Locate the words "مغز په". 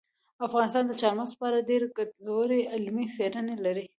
1.19-1.45